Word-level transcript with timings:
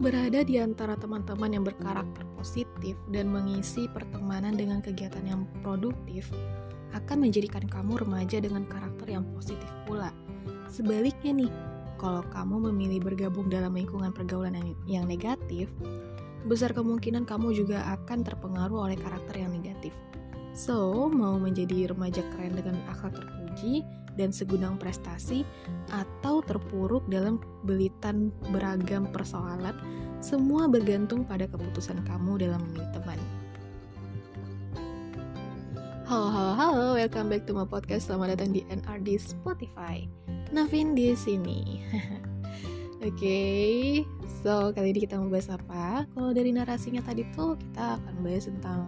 Berada 0.00 0.40
di 0.40 0.56
antara 0.56 0.96
teman-teman 0.96 1.52
yang 1.52 1.60
berkarakter 1.60 2.24
positif 2.32 2.96
dan 3.12 3.28
mengisi 3.28 3.84
pertemanan 3.84 4.56
dengan 4.56 4.80
kegiatan 4.80 5.20
yang 5.28 5.44
produktif 5.60 6.24
akan 6.96 7.28
menjadikan 7.28 7.68
kamu 7.68 8.00
remaja 8.00 8.40
dengan 8.40 8.64
karakter 8.64 9.12
yang 9.12 9.28
positif 9.36 9.68
pula. 9.84 10.08
Sebaliknya 10.72 11.44
nih, 11.44 11.52
kalau 12.00 12.24
kamu 12.32 12.72
memilih 12.72 13.12
bergabung 13.12 13.52
dalam 13.52 13.76
lingkungan 13.76 14.08
pergaulan 14.08 14.56
yang 14.88 15.04
negatif, 15.04 15.68
besar 16.48 16.72
kemungkinan 16.72 17.28
kamu 17.28 17.52
juga 17.52 17.84
akan 18.00 18.24
terpengaruh 18.24 18.88
oleh 18.88 18.96
karakter 18.96 19.36
yang 19.36 19.52
negatif. 19.52 19.92
So, 20.56 21.12
mau 21.12 21.36
menjadi 21.36 21.92
remaja 21.92 22.24
keren 22.32 22.56
dengan 22.56 22.80
akhlak 22.88 23.20
terpuji 23.20 23.84
dan 24.14 24.34
segudang 24.34 24.78
prestasi, 24.80 25.46
atau 25.92 26.42
terpuruk 26.42 27.06
dalam 27.10 27.38
belitan 27.66 28.34
beragam 28.50 29.06
persoalan, 29.10 29.74
semua 30.18 30.66
bergantung 30.66 31.22
pada 31.26 31.46
keputusan 31.50 32.02
kamu 32.06 32.40
dalam 32.40 32.60
memilih 32.70 32.90
teman. 32.94 33.20
Halo, 36.10 36.26
halo, 36.26 36.52
halo, 36.58 36.86
welcome 36.98 37.30
back 37.30 37.46
to 37.46 37.54
my 37.54 37.62
podcast. 37.62 38.10
Selamat 38.10 38.34
datang 38.34 38.50
di 38.50 38.66
NRD 38.66 39.14
Spotify. 39.22 40.10
Navin 40.50 40.98
di 40.98 41.14
sini. 41.14 41.78
Oke, 43.00 43.14
okay, 43.14 43.70
so 44.42 44.74
kali 44.74 44.90
ini 44.90 45.06
kita 45.06 45.16
mau 45.16 45.30
bahas 45.30 45.46
apa? 45.48 46.04
Kalau 46.10 46.34
dari 46.34 46.50
narasinya 46.50 46.98
tadi 47.00 47.22
tuh 47.30 47.54
kita 47.56 47.96
akan 48.02 48.14
bahas 48.26 48.50
tentang 48.50 48.82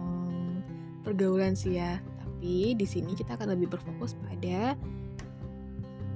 pergaulan 1.07 1.55
sih 1.55 1.79
ya. 1.79 1.97
Tapi 2.19 2.75
di 2.75 2.83
sini 2.83 3.15
kita 3.15 3.39
akan 3.39 3.55
lebih 3.55 3.71
berfokus 3.71 4.19
pada 4.19 4.75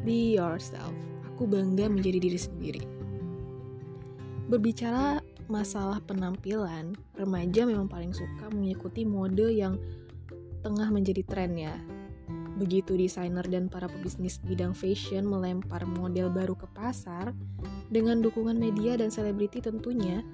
be 0.03 0.37
yourself. 0.37 0.93
Aku 1.33 1.45
bangga 1.45 1.89
menjadi 1.89 2.17
diri 2.17 2.39
sendiri. 2.39 2.83
Berbicara 4.47 5.21
masalah 5.47 6.03
penampilan, 6.03 6.95
remaja 7.15 7.63
memang 7.63 7.87
paling 7.87 8.11
suka 8.11 8.51
mengikuti 8.51 9.07
mode 9.07 9.47
yang 9.51 9.79
tengah 10.65 10.91
menjadi 10.91 11.23
tren 11.23 11.55
ya. 11.55 11.75
Begitu 12.57 12.97
desainer 12.97 13.45
dan 13.45 13.69
para 13.69 13.85
pebisnis 13.85 14.41
bidang 14.41 14.73
fashion 14.73 15.29
melempar 15.29 15.85
model 15.85 16.33
baru 16.33 16.57
ke 16.57 16.65
pasar, 16.73 17.31
dengan 17.93 18.19
dukungan 18.19 18.57
media 18.57 18.97
dan 18.97 19.13
selebriti 19.13 19.61
tentunya, 19.61 20.25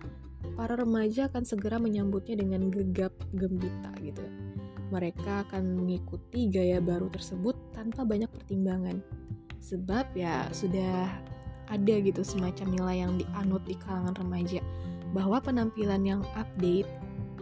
para 0.55 0.79
remaja 0.79 1.27
akan 1.27 1.43
segera 1.43 1.77
menyambutnya 1.81 2.39
dengan 2.39 2.71
gegap 2.71 3.11
gembita 3.35 3.91
gitu. 3.99 4.23
Mereka 4.93 5.49
akan 5.49 5.83
mengikuti 5.83 6.47
gaya 6.53 6.77
baru 6.77 7.09
tersebut 7.09 7.57
tanpa 7.73 8.05
banyak 8.05 8.29
pertimbangan. 8.29 9.01
Sebab 9.63 10.11
ya 10.11 10.51
sudah 10.51 11.07
ada 11.71 11.95
gitu 12.03 12.19
semacam 12.19 12.67
nilai 12.75 12.95
yang 13.07 13.15
dianut 13.15 13.63
di 13.63 13.79
kalangan 13.79 14.11
remaja 14.19 14.59
bahwa 15.15 15.39
penampilan 15.39 16.03
yang 16.03 16.21
update 16.35 16.89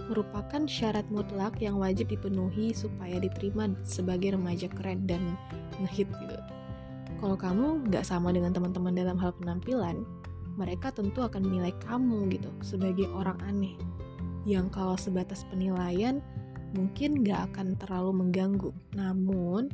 merupakan 0.05 0.67
syarat 0.67 1.07
mutlak 1.09 1.57
yang 1.63 1.79
wajib 1.79 2.11
dipenuhi 2.11 2.75
supaya 2.75 3.17
diterima 3.17 3.73
sebagai 3.81 4.35
remaja 4.37 4.69
keren 4.69 5.07
dan 5.09 5.33
ngehit 5.81 6.05
gitu. 6.05 6.37
Kalau 7.17 7.37
kamu 7.39 7.89
nggak 7.89 8.05
sama 8.05 8.29
dengan 8.35 8.51
teman-teman 8.51 8.93
dalam 8.93 9.17
hal 9.17 9.31
penampilan, 9.39 10.03
mereka 10.59 10.91
tentu 10.91 11.23
akan 11.23 11.47
menilai 11.47 11.71
kamu 11.87 12.27
gitu 12.33 12.51
sebagai 12.59 13.07
orang 13.15 13.39
aneh. 13.47 13.73
Yang 14.43 14.73
kalau 14.73 14.97
sebatas 14.99 15.47
penilaian 15.47 16.19
mungkin 16.75 17.23
nggak 17.23 17.53
akan 17.53 17.77
terlalu 17.79 18.11
mengganggu. 18.25 18.71
Namun, 18.97 19.71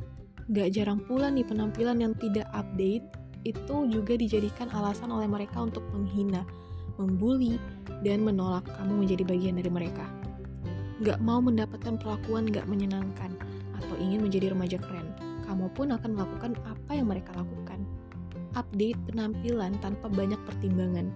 nggak 0.48 0.68
jarang 0.72 1.00
pula 1.04 1.28
nih 1.28 1.44
penampilan 1.44 2.00
yang 2.00 2.14
tidak 2.16 2.48
update 2.56 3.04
itu 3.44 3.76
juga 3.88 4.16
dijadikan 4.18 4.68
alasan 4.74 5.14
oleh 5.14 5.30
mereka 5.30 5.62
untuk 5.62 5.84
menghina, 5.94 6.42
membuli, 6.98 7.60
dan 8.02 8.24
menolak 8.24 8.66
kamu 8.76 9.06
menjadi 9.06 9.24
bagian 9.28 9.56
dari 9.56 9.70
mereka 9.70 10.08
gak 10.98 11.22
mau 11.22 11.38
mendapatkan 11.38 11.94
perlakuan 11.94 12.50
gak 12.50 12.66
menyenangkan 12.66 13.30
atau 13.78 13.94
ingin 14.02 14.26
menjadi 14.26 14.50
remaja 14.50 14.82
keren, 14.82 15.14
kamu 15.46 15.70
pun 15.70 15.94
akan 15.94 16.10
melakukan 16.18 16.52
apa 16.66 16.90
yang 16.98 17.06
mereka 17.06 17.30
lakukan. 17.38 17.86
Update 18.58 18.98
penampilan 19.06 19.78
tanpa 19.78 20.10
banyak 20.10 20.40
pertimbangan. 20.42 21.06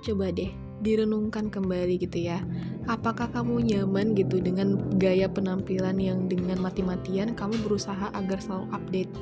Coba 0.00 0.32
deh, 0.32 0.48
direnungkan 0.80 1.52
kembali 1.52 2.00
gitu 2.00 2.24
ya. 2.24 2.40
Apakah 2.86 3.26
kamu 3.34 3.66
nyaman 3.66 4.14
gitu 4.14 4.38
dengan 4.38 4.78
gaya 4.94 5.26
penampilan 5.26 5.98
yang 5.98 6.30
dengan 6.30 6.62
mati-matian 6.62 7.34
kamu 7.34 7.58
berusaha 7.66 8.14
agar 8.14 8.38
selalu 8.38 8.70
update? 8.70 9.12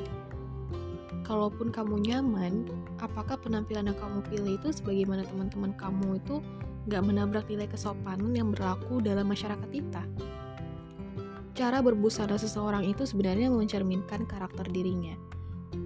Kalaupun 1.25 1.73
kamu 1.73 2.05
nyaman, 2.05 2.69
apakah 3.01 3.41
penampilan 3.41 3.89
yang 3.89 3.97
kamu 3.97 4.21
pilih 4.29 4.53
itu 4.61 4.69
sebagaimana 4.69 5.25
teman-teman 5.25 5.73
kamu 5.81 6.21
itu 6.21 6.45
gak 6.93 7.09
menabrak 7.09 7.49
nilai 7.49 7.65
kesopanan 7.65 8.37
yang 8.37 8.53
berlaku 8.53 9.01
dalam 9.01 9.33
masyarakat 9.33 9.69
kita. 9.73 10.05
Cara 11.57 11.81
berbusana 11.81 12.37
seseorang 12.37 12.85
itu 12.85 13.09
sebenarnya 13.09 13.49
mencerminkan 13.49 14.29
karakter 14.29 14.69
dirinya. 14.69 15.17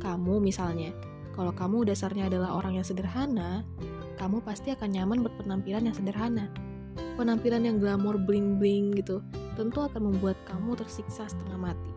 Kamu 0.02 0.42
misalnya, 0.42 0.90
kalau 1.38 1.54
kamu 1.54 1.86
dasarnya 1.86 2.26
adalah 2.26 2.58
orang 2.58 2.82
yang 2.82 2.86
sederhana, 2.86 3.62
kamu 4.18 4.42
pasti 4.42 4.74
akan 4.74 4.90
nyaman 4.90 5.22
berpenampilan 5.22 5.86
yang 5.86 5.94
sederhana. 5.94 6.50
Penampilan 7.16 7.66
yang 7.66 7.76
glamor 7.82 8.18
bling-bling 8.18 8.94
gitu, 8.98 9.22
tentu 9.58 9.82
akan 9.82 10.12
membuat 10.12 10.38
kamu 10.46 10.78
tersiksa 10.78 11.26
setengah 11.26 11.58
mati. 11.70 11.92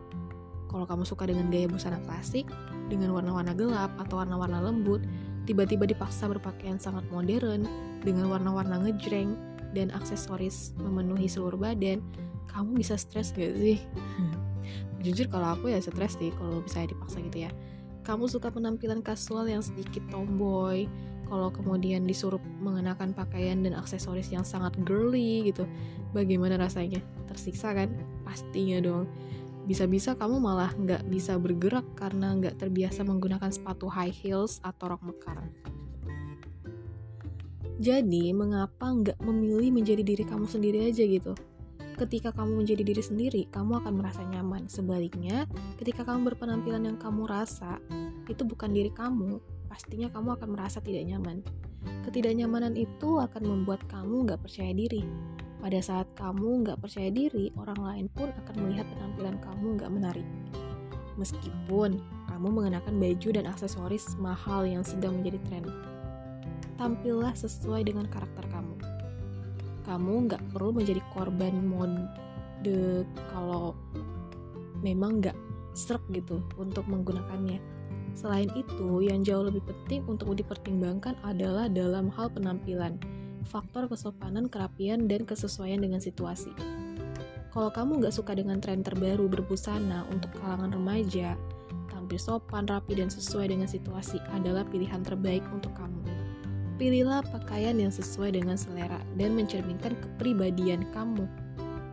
Kalau 0.72 0.88
kamu 0.88 1.04
suka 1.04 1.28
dengan 1.28 1.52
gaya 1.52 1.68
busana 1.68 2.00
klasik, 2.08 2.48
dengan 2.88 3.12
warna-warna 3.12 3.52
gelap 3.52 3.92
atau 4.00 4.18
warna-warna 4.18 4.64
lembut, 4.64 5.04
tiba-tiba 5.44 5.84
dipaksa 5.84 6.26
berpakaian 6.30 6.80
sangat 6.80 7.04
modern 7.12 7.68
dengan 8.00 8.32
warna-warna 8.32 8.80
ngejreng 8.80 9.36
dan 9.76 9.92
aksesoris 9.92 10.72
memenuhi 10.80 11.28
seluruh 11.28 11.60
badan, 11.60 12.00
kamu 12.52 12.80
bisa 12.80 12.96
stres 12.96 13.32
gak 13.32 13.56
sih? 13.56 13.80
Jujur 15.04 15.26
kalau 15.28 15.58
aku 15.58 15.72
ya 15.72 15.80
stres 15.82 16.14
sih 16.16 16.30
kalau 16.36 16.62
bisa 16.62 16.86
dipaksa 16.86 17.18
gitu 17.20 17.48
ya. 17.48 17.50
Kamu 18.02 18.26
suka 18.26 18.50
penampilan 18.50 18.98
kasual 19.02 19.46
yang 19.46 19.62
sedikit 19.62 20.02
tomboy, 20.10 20.90
kalau 21.32 21.48
kemudian 21.48 22.04
disuruh 22.04 22.36
mengenakan 22.60 23.16
pakaian 23.16 23.64
dan 23.64 23.72
aksesoris 23.72 24.28
yang 24.28 24.44
sangat 24.44 24.76
girly 24.84 25.48
gitu, 25.48 25.64
bagaimana 26.12 26.60
rasanya? 26.60 27.00
Tersiksa 27.24 27.72
kan? 27.72 27.88
Pastinya 28.28 28.84
dong 28.84 29.08
bisa-bisa 29.62 30.18
kamu 30.18 30.42
malah 30.42 30.74
nggak 30.74 31.06
bisa 31.06 31.38
bergerak 31.38 31.86
karena 31.94 32.34
nggak 32.34 32.58
terbiasa 32.58 33.06
menggunakan 33.06 33.50
sepatu 33.54 33.86
high 33.86 34.10
heels 34.10 34.58
atau 34.66 34.94
rok 34.94 35.02
mekar. 35.06 35.38
Jadi, 37.82 38.30
mengapa 38.30 38.94
nggak 38.94 39.18
memilih 39.22 39.74
menjadi 39.74 40.02
diri 40.06 40.22
kamu 40.26 40.46
sendiri 40.46 40.86
aja 40.86 41.02
gitu? 41.02 41.34
Ketika 41.98 42.30
kamu 42.34 42.62
menjadi 42.62 42.82
diri 42.82 43.02
sendiri, 43.02 43.42
kamu 43.50 43.82
akan 43.82 43.94
merasa 43.98 44.22
nyaman. 44.26 44.66
Sebaliknya, 44.66 45.46
ketika 45.78 46.06
kamu 46.06 46.34
berpenampilan 46.34 46.82
yang 46.82 46.98
kamu 46.98 47.26
rasa 47.26 47.78
itu 48.30 48.42
bukan 48.46 48.70
diri 48.70 48.90
kamu, 48.94 49.38
pastinya 49.72 50.12
kamu 50.12 50.36
akan 50.36 50.48
merasa 50.52 50.84
tidak 50.84 51.08
nyaman. 51.08 51.40
Ketidaknyamanan 52.04 52.76
itu 52.76 53.16
akan 53.16 53.40
membuat 53.40 53.88
kamu 53.88 54.28
nggak 54.28 54.44
percaya 54.44 54.76
diri, 54.76 55.00
pada 55.62 55.78
saat 55.78 56.10
kamu 56.18 56.66
nggak 56.66 56.82
percaya 56.82 57.06
diri, 57.14 57.54
orang 57.54 57.78
lain 57.78 58.06
pun 58.10 58.34
akan 58.34 58.54
melihat 58.66 58.82
penampilan 58.92 59.38
kamu 59.38 59.66
nggak 59.78 59.92
menarik. 59.94 60.28
Meskipun 61.14 62.02
kamu 62.26 62.48
mengenakan 62.50 62.98
baju 62.98 63.28
dan 63.30 63.46
aksesoris 63.46 64.18
mahal 64.18 64.66
yang 64.66 64.82
sedang 64.82 65.22
menjadi 65.22 65.38
tren. 65.46 65.64
Tampillah 66.76 67.32
sesuai 67.38 67.86
dengan 67.86 68.10
karakter 68.10 68.42
kamu. 68.50 68.74
Kamu 69.86 70.12
nggak 70.26 70.42
perlu 70.50 70.82
menjadi 70.82 70.98
korban 71.14 71.62
mode 71.62 73.06
kalau 73.30 73.78
memang 74.82 75.22
nggak 75.22 75.38
serak 75.78 76.02
gitu 76.10 76.42
untuk 76.58 76.82
menggunakannya. 76.90 77.71
Selain 78.12 78.48
itu, 78.52 79.02
yang 79.02 79.24
jauh 79.24 79.48
lebih 79.48 79.64
penting 79.64 80.04
untuk 80.04 80.36
dipertimbangkan 80.36 81.16
adalah 81.24 81.66
dalam 81.66 82.12
hal 82.12 82.28
penampilan 82.28 83.00
faktor 83.48 83.90
kesopanan, 83.90 84.46
kerapian, 84.46 85.10
dan 85.10 85.26
kesesuaian 85.26 85.82
dengan 85.82 85.98
situasi. 85.98 86.54
Kalau 87.52 87.68
kamu 87.68 88.00
gak 88.00 88.16
suka 88.16 88.32
dengan 88.32 88.62
tren 88.64 88.80
terbaru 88.80 89.28
berbusana 89.28 90.08
untuk 90.08 90.32
kalangan 90.40 90.72
remaja, 90.72 91.36
tampil 91.92 92.16
sopan, 92.16 92.64
rapi, 92.64 92.96
dan 92.96 93.12
sesuai 93.12 93.52
dengan 93.52 93.68
situasi 93.68 94.16
adalah 94.32 94.64
pilihan 94.64 95.04
terbaik 95.04 95.44
untuk 95.52 95.74
kamu. 95.76 96.00
Pilihlah 96.80 97.20
pakaian 97.28 97.76
yang 97.76 97.92
sesuai 97.92 98.32
dengan 98.40 98.56
selera 98.56 98.98
dan 99.20 99.36
mencerminkan 99.36 99.92
kepribadian 100.00 100.88
kamu, 100.96 101.28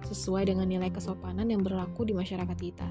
sesuai 0.07 0.48
dengan 0.48 0.72
nilai 0.72 0.89
kesopanan 0.89 1.51
yang 1.51 1.60
berlaku 1.60 2.07
di 2.07 2.15
masyarakat 2.15 2.56
kita, 2.56 2.88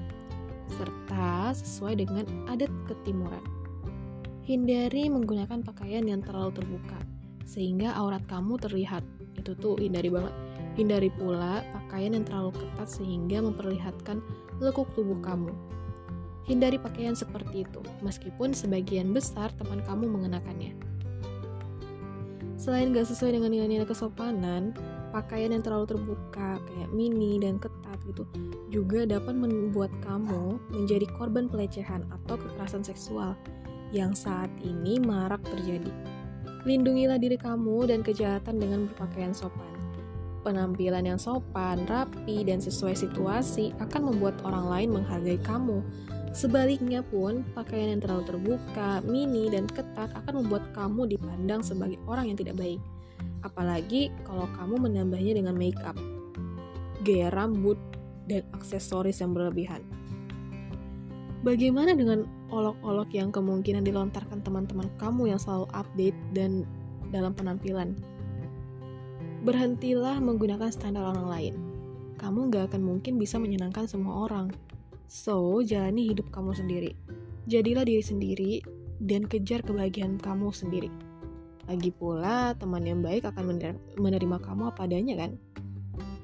serta 0.73 1.53
sesuai 1.53 2.05
dengan 2.05 2.25
adat 2.49 2.69
ketimuran. 2.85 3.41
Hindari 4.45 5.09
menggunakan 5.09 5.61
pakaian 5.61 6.05
yang 6.05 6.25
terlalu 6.25 6.57
terbuka, 6.57 6.97
sehingga 7.45 7.93
aurat 7.93 8.25
kamu 8.25 8.57
terlihat. 8.57 9.05
Itu 9.37 9.53
tuh 9.55 9.77
hindari 9.77 10.09
banget. 10.09 10.33
Hindari 10.73 11.09
pula 11.13 11.61
pakaian 11.75 12.17
yang 12.17 12.25
terlalu 12.25 12.55
ketat 12.57 12.89
sehingga 12.89 13.45
memperlihatkan 13.45 14.21
lekuk 14.57 14.89
tubuh 14.97 15.17
kamu. 15.21 15.53
Hindari 16.49 16.81
pakaian 16.81 17.13
seperti 17.13 17.61
itu, 17.61 17.81
meskipun 18.01 18.57
sebagian 18.57 19.13
besar 19.13 19.53
teman 19.61 19.85
kamu 19.85 20.09
mengenakannya. 20.09 20.73
Selain 22.59 22.91
gak 22.91 23.07
sesuai 23.07 23.37
dengan 23.37 23.53
nilai-nilai 23.53 23.87
kesopanan, 23.87 24.73
pakaian 25.09 25.53
yang 25.53 25.63
terlalu 25.65 25.95
terbuka 25.95 26.61
kayak 26.61 26.89
mini 26.93 27.41
dan 27.41 27.57
ketat 27.57 27.97
gitu 28.07 28.23
juga 28.69 29.05
dapat 29.05 29.33
membuat 29.33 29.91
kamu 30.05 30.61
menjadi 30.69 31.05
korban 31.17 31.49
pelecehan 31.49 32.05
atau 32.09 32.37
kekerasan 32.37 32.85
seksual 32.85 33.33
yang 33.89 34.13
saat 34.13 34.49
ini 34.61 35.01
marak 35.01 35.41
terjadi. 35.45 35.89
Lindungilah 36.67 37.17
diri 37.17 37.39
kamu 37.39 37.89
dan 37.89 38.05
kejahatan 38.05 38.61
dengan 38.61 38.85
berpakaian 38.91 39.33
sopan. 39.33 39.65
Penampilan 40.45 41.03
yang 41.03 41.19
sopan, 41.19 41.83
rapi, 41.89 42.47
dan 42.47 42.61
sesuai 42.61 42.95
situasi 42.95 43.75
akan 43.81 44.13
membuat 44.13 44.39
orang 44.45 44.65
lain 44.71 44.89
menghargai 45.01 45.41
kamu 45.41 45.83
Sebaliknya 46.29 47.01
pun, 47.01 47.41
pakaian 47.57 47.97
yang 47.97 48.01
terlalu 48.05 48.23
terbuka, 48.29 49.01
mini, 49.01 49.49
dan 49.49 49.65
ketat 49.65 50.13
akan 50.13 50.45
membuat 50.45 50.69
kamu 50.77 51.17
dipandang 51.17 51.65
sebagai 51.65 51.97
orang 52.05 52.29
yang 52.29 52.37
tidak 52.37 52.53
baik. 52.53 52.77
Apalagi 53.45 54.11
kalau 54.27 54.47
kamu 54.55 54.89
menambahnya 54.89 55.39
dengan 55.39 55.55
make 55.55 55.79
up, 55.85 55.95
gaya 57.03 57.31
rambut, 57.31 57.79
dan 58.29 58.45
aksesoris 58.53 59.25
yang 59.25 59.33
berlebihan. 59.33 59.81
Bagaimana 61.41 61.95
dengan 61.97 62.27
olok-olok 62.51 63.09
yang 63.15 63.33
kemungkinan 63.33 63.81
dilontarkan 63.81 64.43
teman-teman 64.43 64.91
kamu 65.01 65.33
yang 65.33 65.39
selalu 65.41 65.65
update 65.73 66.17
dan 66.35 66.67
dalam 67.09 67.33
penampilan? 67.33 67.97
Berhentilah 69.41 70.19
menggunakan 70.19 70.69
standar 70.69 71.07
orang 71.07 71.27
lain. 71.31 71.53
Kamu 72.19 72.51
gak 72.51 72.75
akan 72.75 72.83
mungkin 72.83 73.15
bisa 73.15 73.39
menyenangkan 73.39 73.87
semua 73.87 74.27
orang 74.27 74.51
So, 75.09 75.65
jalani 75.65 76.13
hidup 76.13 76.29
kamu 76.29 76.53
sendiri. 76.53 76.93
Jadilah 77.49 77.81
diri 77.81 78.03
sendiri 78.05 78.51
dan 79.01 79.25
kejar 79.25 79.65
kebahagiaan 79.65 80.21
kamu 80.21 80.53
sendiri. 80.53 80.93
Lagi 81.69 81.93
pula, 81.93 82.57
teman 82.57 82.81
yang 82.81 83.05
baik 83.05 83.29
akan 83.29 83.61
menerima 83.93 84.37
kamu 84.41 84.73
apa 84.73 84.89
adanya 84.89 85.13
kan? 85.21 85.37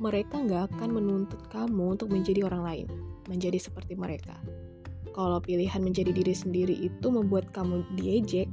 Mereka 0.02 0.42
nggak 0.42 0.74
akan 0.74 0.90
menuntut 0.90 1.38
kamu 1.54 1.94
untuk 1.94 2.10
menjadi 2.10 2.50
orang 2.50 2.66
lain, 2.66 2.88
menjadi 3.30 3.62
seperti 3.62 3.94
mereka. 3.94 4.42
Kalau 5.14 5.38
pilihan 5.38 5.86
menjadi 5.86 6.10
diri 6.10 6.34
sendiri 6.34 6.74
itu 6.74 7.08
membuat 7.14 7.54
kamu 7.54 7.86
diejek, 7.94 8.50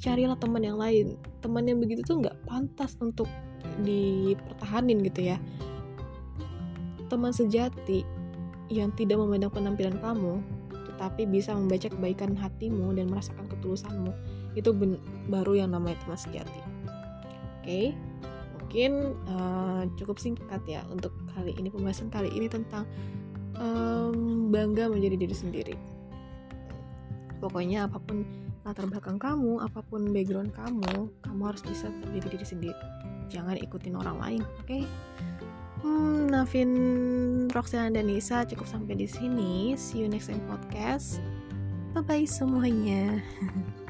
carilah 0.00 0.34
teman 0.40 0.64
yang 0.64 0.80
lain. 0.80 1.20
Teman 1.44 1.68
yang 1.68 1.84
begitu 1.84 2.00
tuh 2.00 2.24
nggak 2.24 2.48
pantas 2.48 2.96
untuk 3.04 3.28
dipertahanin 3.84 5.04
gitu 5.04 5.36
ya. 5.36 5.38
Teman 7.12 7.36
sejati 7.36 8.08
yang 8.72 8.88
tidak 8.96 9.20
memandang 9.20 9.52
penampilan 9.52 10.00
kamu, 10.00 10.40
tetapi 10.72 11.28
bisa 11.28 11.52
membaca 11.52 11.92
kebaikan 11.92 12.32
hatimu 12.40 12.96
dan 12.96 13.12
merasakan 13.12 13.52
ketulusanmu, 13.52 14.16
itu 14.54 14.70
baru 15.28 15.64
yang 15.64 15.72
namanya 15.72 16.00
teman 16.04 16.18
sejati. 16.18 16.60
Oke, 17.62 17.64
okay? 17.64 17.86
mungkin 18.58 19.16
uh, 19.28 19.84
cukup 20.00 20.16
singkat 20.16 20.64
ya 20.64 20.80
untuk 20.88 21.12
kali 21.36 21.52
ini 21.60 21.68
pembahasan 21.68 22.08
kali 22.08 22.32
ini 22.32 22.48
tentang 22.48 22.88
um, 23.56 24.48
bangga 24.48 24.88
menjadi 24.88 25.16
diri 25.20 25.36
sendiri. 25.36 25.74
Pokoknya 27.38 27.90
apa 27.90 27.98
pun 27.98 28.24
latar 28.62 28.86
belakang 28.86 29.18
kamu, 29.18 29.60
apa 29.60 29.82
pun 29.82 30.14
background 30.14 30.54
kamu, 30.54 31.10
kamu 31.20 31.42
harus 31.42 31.62
bisa 31.66 31.90
menjadi 31.90 32.38
diri 32.38 32.46
sendiri. 32.46 32.84
Jangan 33.28 33.58
ikutin 33.58 33.98
orang 33.98 34.16
lain, 34.22 34.42
oke? 34.62 34.66
Okay? 34.66 34.82
Hmm, 35.82 36.30
Navin, 36.30 36.70
Roxana 37.50 37.90
dan 37.90 38.06
Nisa 38.06 38.46
cukup 38.46 38.70
sampai 38.70 38.94
di 38.94 39.10
sini. 39.10 39.74
See 39.74 40.00
you 40.00 40.06
next 40.06 40.30
time 40.30 40.40
podcast. 40.46 41.18
Bye 41.92 42.06
bye 42.06 42.24
semuanya. 42.24 43.18